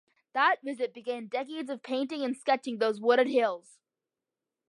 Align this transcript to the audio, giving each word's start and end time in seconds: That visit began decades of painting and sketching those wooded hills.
That 0.33 0.63
visit 0.63 0.95
began 0.95 1.27
decades 1.27 1.69
of 1.69 1.83
painting 1.83 2.23
and 2.23 2.35
sketching 2.35 2.79
those 2.79 2.99
wooded 2.99 3.27
hills. 3.27 3.77